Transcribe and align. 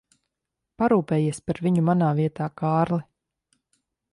Parūpējies 0.81 1.41
par 1.49 1.61
viņu 1.67 1.83
manā 1.91 2.09
vietā, 2.21 2.49
Kārli. 2.63 2.99